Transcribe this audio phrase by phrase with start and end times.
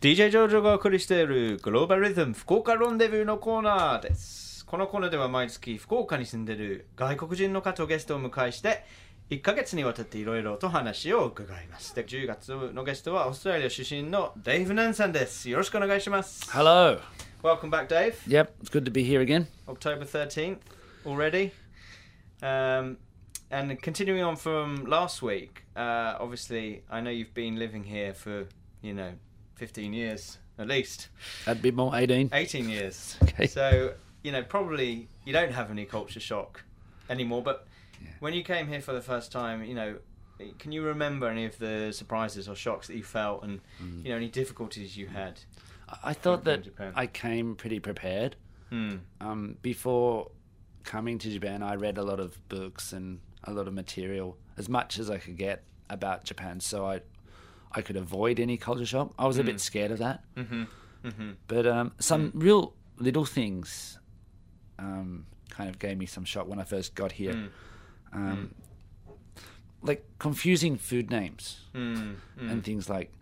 [0.00, 4.64] DJ ジョージョがお送りしているグローバルリズム福岡ロンデビューのコーナーです。
[4.64, 8.84] このコーナーでは毎月福岡に住んでいる外国人の方をゲストを迎えして
[9.30, 11.96] 1ヶ月にわたっていろいろと話を伺います。
[11.96, 15.50] で10月のゲストはオーストラリア出身のデイブ・ナンさんです。
[15.50, 16.48] よろしくお願いします。
[16.48, 17.00] Hello.
[17.42, 18.14] Welcome back, Dave.
[18.28, 19.48] Yep, it's good to be here again.
[19.66, 20.58] October 13th
[21.06, 21.50] already.
[22.40, 22.98] Um,
[23.50, 28.46] and continuing on from last week, uh, obviously, I know you've been living here for,
[28.80, 29.14] you know,
[29.58, 31.08] 15 years at least,
[31.46, 32.30] A bit more 18.
[32.32, 33.16] 18 years.
[33.22, 33.46] Okay.
[33.46, 36.64] So, you know, probably you don't have any culture shock
[37.10, 37.42] anymore.
[37.42, 37.66] But
[38.02, 38.08] Yeah.
[38.20, 39.98] when you came here for the first time, you know,
[40.58, 44.04] can you remember any of the surprises or shocks that you felt and, Mm.
[44.04, 45.40] you know, any difficulties you had?
[46.02, 46.92] I- thought that Japan.
[46.96, 48.36] I came pretty prepared.
[48.70, 48.96] Hmm.
[49.20, 50.30] Um, before
[50.84, 54.68] coming to Japan, I read a lot of books and a lot of material, as
[54.68, 57.00] much as I could get about Japan, so I,
[57.72, 59.12] I could avoid any culture shock.
[59.18, 60.62] I was a bit scared of that, Mm-hmm.
[61.04, 61.30] Mm-hmm.
[61.46, 63.98] but um, some real little things
[64.78, 67.34] um, kind of gave me some shock when I first got here.
[67.34, 67.48] Mm.
[68.12, 68.54] Um,
[69.82, 71.60] Like confusing food names.
[71.74, 72.16] Mm.
[72.40, 72.50] Mm.
[72.50, 73.12] and things like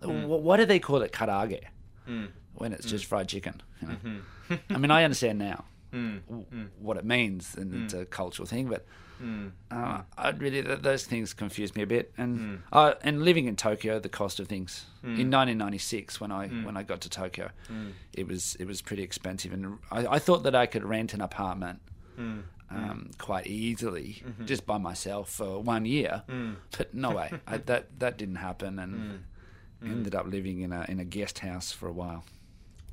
[0.00, 1.60] wh- what do they call it karage
[2.08, 2.28] Mm.
[2.54, 3.96] when it's just fried chicken you know?
[4.04, 4.58] Mhm.
[4.70, 5.64] i mean i understand now
[5.94, 6.20] Mm.
[6.26, 6.68] w- Mm.
[6.80, 8.84] what it means and it's a cultural thing but
[9.22, 9.52] Mm.
[9.70, 12.58] uh, i really th- those things confuse me a bit and Mm.
[12.72, 15.18] uh, and living in tokyo the cost of things Mm.
[15.20, 16.64] in 1996 when i Mm.
[16.66, 17.92] when i got to tokyo Mm.
[18.12, 21.20] it was it was pretty expensive and i, I thought that i could rent an
[21.20, 21.78] apartment
[22.18, 22.42] Mm.
[22.70, 24.46] um, quite easily Mhm.
[24.46, 26.56] just by myself for one year Mm.
[26.76, 28.94] but no way I, that that didn't happen and
[29.82, 29.90] Mm.
[29.92, 32.22] ended up living in a in a guest house for a while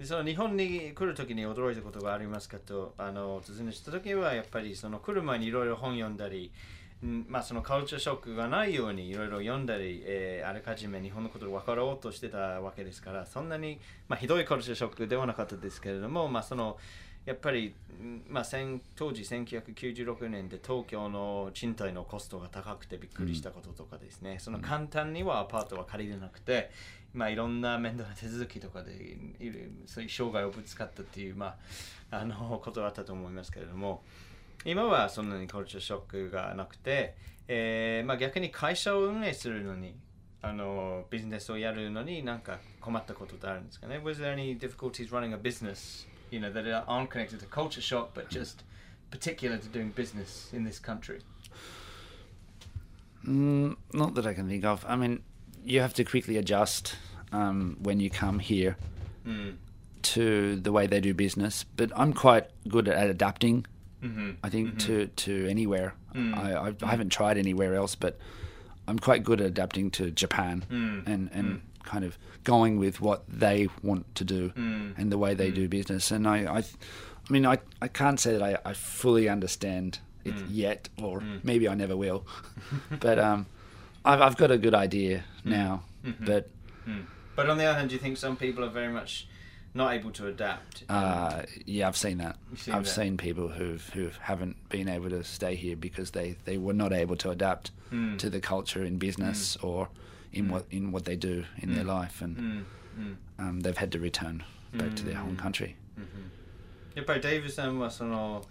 [0.01, 6.51] でその日本に来るときに驚いたことがありますかとあのお尋ねしたときはやっぱりその来る前にいろいろ本読んだり、
[7.03, 16.77] まあ、そのカルチャーショックがないようにいろいろ読んだり、えーあらかじめ日本のことを分かろうとしてたわけですからそんなに、まあ、ひどいカルチャーショックではなかったですけれども、まあ、その
[17.25, 26.71] やっぱり、うんまあ、千当時1996年で東京の賃貸のコストが高くてびっくりしたこととかですね、その簡単にはアパートは借りれなくて、
[27.13, 28.93] まあ、いろんな面倒な手続きとかで
[29.39, 31.57] いるそういう障害をぶつかったっていう、ま
[32.11, 34.03] あ、あのことはあったと思いますけれども。
[34.63, 37.15] 今はそんなにカルチャーショックがなくて、
[37.47, 39.95] えーまあ、逆に会社を運営するのに
[40.43, 48.29] あのビジネスをやるのになんか困ったことってあるんですかね？Was there any difficulties running a business you know, that aren't connected to culture shock but
[48.29, 48.63] just
[49.11, 51.19] particular to doing business in this country?
[53.27, 54.83] Mm, not that I can think of.
[54.87, 55.21] I mean,
[55.63, 56.95] you have to quickly adjust
[57.31, 58.77] um, when you come here
[59.27, 59.57] Mm.
[60.01, 61.63] to the way they do business.
[61.77, 63.67] But I'm quite good at adapting.
[64.01, 64.31] Mm-hmm.
[64.43, 65.93] I think to to anywhere.
[66.15, 66.35] Mm.
[66.35, 68.17] I, I, I haven't tried anywhere else, but
[68.87, 71.05] I'm quite good at adapting to Japan Mm.
[71.07, 74.97] and and kind of going with what they want to do Mm.
[74.97, 76.11] and the way they do business.
[76.11, 76.63] And I, I, I
[77.29, 80.45] mean, I, I can't say that I, I fully understand it Mm.
[80.49, 81.43] yet, or Mm.
[81.43, 82.25] maybe I never will.
[82.99, 83.45] but um,
[84.05, 85.83] I've, I've got a good idea now.
[86.05, 86.25] Mhm.
[86.25, 86.49] But
[86.87, 87.05] Mm.
[87.35, 89.27] But on the other hand, do you think some people are very much
[89.73, 90.83] not able to adapt?
[90.89, 92.35] uh, yeah, I've seen that.
[92.57, 92.89] Seen I've that.
[92.89, 96.91] seen people who've who haven't been able to stay here because they, they were not
[96.91, 98.17] able to adapt Mm.
[98.19, 99.89] to the culture in business or
[100.33, 102.65] in what in what they do in their life, and Mm.
[102.97, 103.17] Mm.
[103.39, 104.43] um, they've had to return
[104.73, 105.41] back to their home Mm.
[105.41, 105.75] country.
[106.95, 108.43] やっぱりデイブさんはその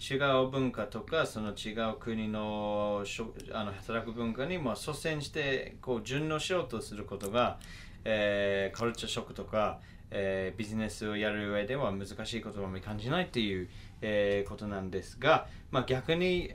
[0.00, 0.14] 違
[0.44, 3.04] う文化とかその違う国の
[3.52, 7.58] あの働く文化にまあ率先してこう順応しようとすることが、
[8.04, 9.78] えーカルチャーショックとか、
[10.10, 13.68] えービジネスをやる上では難しいことはあまり感じないっていう、
[14.00, 16.50] えーことなんですが、まあ、逆に、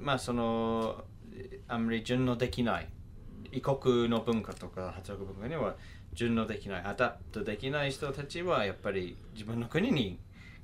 [0.00, 1.04] まあ、その
[1.68, 2.88] あんまり順応できない
[3.56, 5.76] 異国の文化とか働く文化には
[6.12, 10.18] 順応できないアダプトできない人たちはやっぱり自分の国に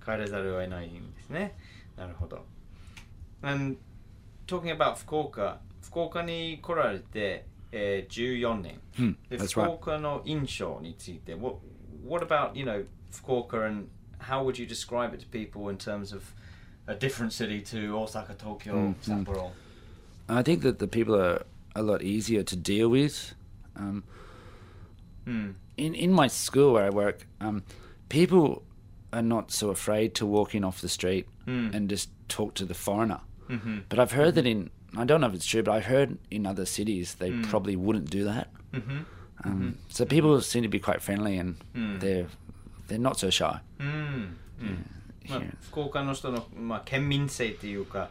[0.04, 1.56] 帰らざるを得ないんですね
[1.96, 2.44] なるほど
[3.42, 3.76] And
[4.46, 11.56] talking about 福岡福岡に来られて、えー、14年 Hmm, で福.岡の印象について what,
[12.06, 13.88] what about you know 福岡 and
[14.20, 16.22] how would you describe it to people in terms of
[16.86, 19.24] a different city to Osaka, Tokyo, Mm, mm.
[19.24, 19.50] Sapporo
[20.28, 21.44] I think that the people are
[21.75, 23.33] a lot easier to deal with.
[23.75, 24.03] Um,
[25.27, 25.55] Mm.
[25.75, 27.63] in in my school where I work, um,
[28.09, 28.63] people
[29.11, 31.73] are not so afraid to walk in off the street Mm.
[31.75, 33.19] and just talk to the foreigner.
[33.49, 33.83] Mhm.
[33.89, 36.45] But I've heard that in I don't know if it's true, but I've heard in
[36.45, 37.43] other cities they Mm.
[37.49, 38.47] probably wouldn't do that.
[38.71, 39.05] Mhm.
[39.43, 41.99] Um, So people seem to be quite friendly and Mm.
[41.99, 42.27] they're
[42.87, 43.59] they're not so shy.
[43.79, 44.85] うんうん
[45.29, 48.09] まあ here.、福岡の人の、まあ、県民性っていうか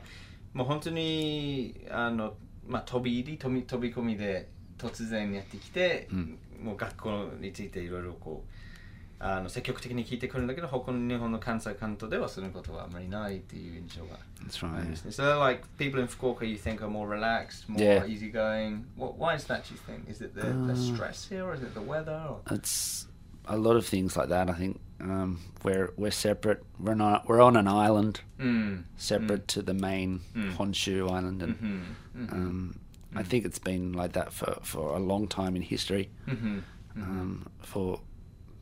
[0.53, 2.37] もう本当にあの、
[2.68, 4.48] まあ、飛び入り飛び飛び込みで
[4.78, 14.18] 突然やってきて、うんもう学校についていろいろこうあの積極的に聞いてくるんだけど他の日本の関西関東ではそのことはあまりないっていう印象が
[14.48, 14.84] That's あ right.
[14.84, 15.12] りますね。
[15.12, 18.06] So like people in Fukuoka you think are more relaxed, more Yeah.
[18.06, 18.84] easygoing.
[18.96, 20.08] What, why is that you think?
[20.08, 22.14] Is it the, the Uh, stress here or is it the weather?
[22.30, 22.42] Or?
[22.56, 23.08] It's
[23.48, 24.50] a lot of things like that.
[24.52, 26.63] I think um, we're we're separate.
[26.79, 27.27] We're not.
[27.29, 28.85] We're on an island, うん。
[28.97, 30.57] separate to the main Mm.
[30.57, 31.97] Honshu Island, and うん。
[32.15, 32.29] うん。
[32.31, 32.79] um,
[33.15, 36.09] I think it's been like that for, for a long time in history.
[36.27, 36.65] うん。
[36.97, 38.01] Um, for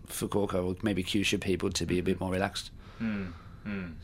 [0.09, 2.73] Fukuoka or maybe Kyushu people to be a bit more relaxed.
[3.01, 3.35] うん。
[3.65, 3.97] うん。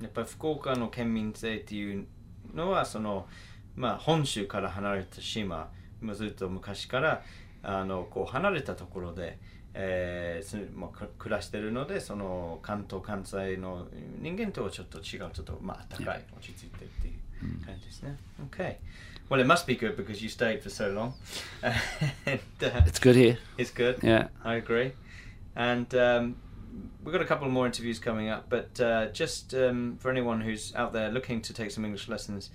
[0.00, 2.06] やっぱり福岡の県民性っていう
[2.54, 3.26] のはその、
[3.74, 7.22] まあ、本州から離れた島もうずっと昔から
[7.62, 9.38] あのこう離れたところで、
[9.74, 13.86] えーすまあ、く暮らしてるのでその関東関西の
[14.20, 18.16] 人間とはちょっと違うちょっとまあ高い落ち着いてっていう感じですね。
[18.50, 18.76] Okay.
[19.30, 21.12] Well, it must be good because you stayed for so long.
[21.62, 23.36] and, uh, It's good here.
[23.58, 23.98] it's good.
[24.02, 24.28] Yeah.
[24.42, 24.92] I agree.
[25.54, 26.36] And um,
[27.04, 30.74] we've got a couple more interviews coming up, but uh, just um, for anyone who's
[30.74, 32.50] out there looking to take some English lessons,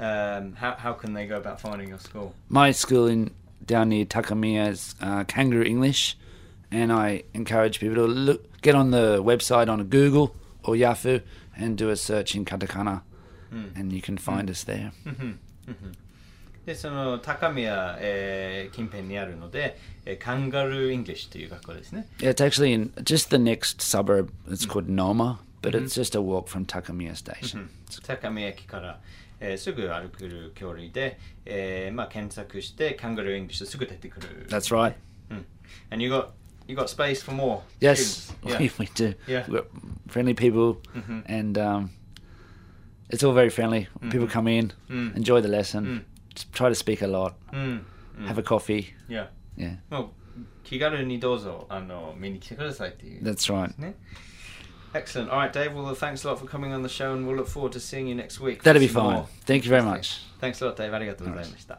[0.00, 2.34] um, how, how can they go about finding your school?
[2.48, 3.30] My school in
[3.64, 6.18] down near Takamiya is uh, Kangaroo English,
[6.70, 10.34] and I encourage people to look get on the website on Google
[10.64, 11.20] or Yahoo
[11.56, 13.02] and do a search in katakana,
[13.50, 14.92] and you can find us there.
[16.64, 22.08] でその高宮、えー近辺にあるので、えーカンガルー・イングリッシュという学校ですね。
[22.18, 24.30] Yeah, it's actually in just the next suburb.
[24.48, 27.68] It's called Noma, but it's just a walk from Takamiya Station.
[28.04, 29.00] 高宮駅から、
[29.38, 34.48] えーすぐ歩ける距離で、えーまあ、検索してカンガルー・イングリッシュすぐ出てくる。
[34.48, 34.94] That's right.
[35.30, 35.46] うん。
[35.92, 36.30] And you got,
[36.68, 38.00] you got space for more Yes,
[38.40, 38.78] students?
[38.78, 39.14] we, we do.
[39.28, 39.44] Yeah.
[39.48, 39.66] We've got
[40.08, 41.22] friendly people, Mhm.
[41.26, 41.90] and um,
[43.08, 43.88] it's all very friendly.
[44.10, 45.16] People come in, Mm.
[45.16, 46.04] enjoy the lesson, Mm.
[46.34, 47.86] just try to speak a lot, うん。
[48.18, 48.94] うん have a coffee.
[49.08, 49.28] Yeah.
[49.56, 50.08] Yeah, もう
[50.64, 53.22] 気軽にどうぞあの見に来てくださいっていう。
[53.22, 53.74] that's right.
[53.80, 53.94] ね。
[54.92, 55.30] Excellent.
[55.30, 55.74] All right, Dave.
[55.74, 58.08] Well, thanks a lot for coming on the show, and we'll look forward to seeing
[58.08, 58.62] you next week.
[58.62, 59.14] That'll be for some fine.
[59.16, 59.26] more.
[59.44, 60.22] Thank you very much.
[60.40, 60.94] Thanks a lot, Dave.
[60.94, 61.74] ありがとうございました。
[61.74, 61.78] Love